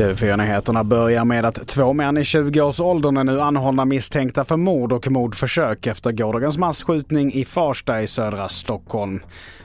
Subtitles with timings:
[0.00, 5.10] TV4-nyheterna börjar med att två män i 20-årsåldern är nu anhållna misstänkta för mord och
[5.10, 9.20] mordförsök efter gårdagens masskjutning i Farsta i södra Stockholm.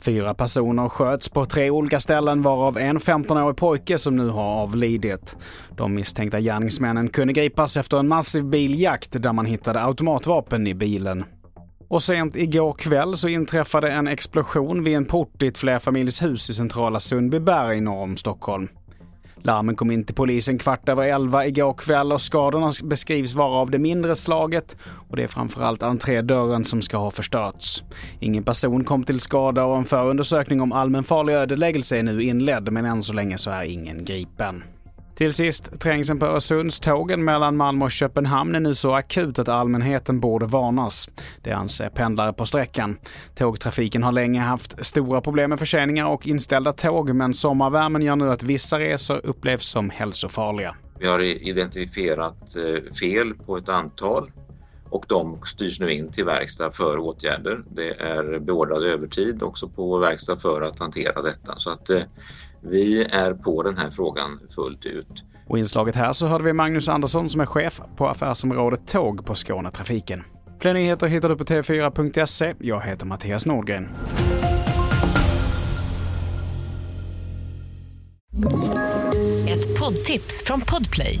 [0.00, 5.36] Fyra personer sköts på tre olika ställen varav en 15-årig pojke som nu har avlidit.
[5.76, 11.24] De misstänkta gärningsmännen kunde gripas efter en massiv biljakt där man hittade automatvapen i bilen.
[11.88, 16.54] Och sent igår kväll så inträffade en explosion vid en port i ett flerfamiljshus i
[16.54, 18.68] centrala Sundbyberg norr om Stockholm.
[19.42, 23.70] Larmen kom in till polisen kvart över elva igår kväll och skadorna beskrivs vara av
[23.70, 24.76] det mindre slaget
[25.08, 27.84] och det är framförallt entrédörren som ska ha förstörts.
[28.20, 32.84] Ingen person kom till skada och en förundersökning om allmänfarlig ödeläggelse är nu inledd men
[32.84, 34.62] än så länge så är ingen gripen.
[35.16, 40.20] Till sist, trängseln på Öresundstågen mellan Malmö och Köpenhamn är nu så akut att allmänheten
[40.20, 41.08] borde varnas.
[41.42, 42.98] Det anser pendlare på sträckan.
[43.34, 48.30] Tågtrafiken har länge haft stora problem med förseningar och inställda tåg, men sommarvärmen gör nu
[48.30, 50.76] att vissa resor upplevs som hälsofarliga.
[50.98, 54.30] Vi har identifierat eh, fel på ett antal
[54.90, 57.64] och de styrs nu in till verkstad för åtgärder.
[57.70, 61.54] Det är beordrad övertid också på verkstad för att hantera detta.
[61.56, 62.00] Så att eh,
[62.60, 65.24] vi är på den här frågan fullt ut.
[65.48, 69.26] Och i inslaget här så hörde vi Magnus Andersson som är chef på affärsområdet Tåg
[69.26, 70.24] på Skånetrafiken.
[70.60, 72.54] Fler nyheter hittar du på tv4.se.
[72.58, 73.88] Jag heter Mattias Nordgren.
[79.48, 81.20] Ett poddtips från Podplay.